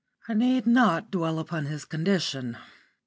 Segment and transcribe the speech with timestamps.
[0.27, 2.57] I need not dwell upon his condition.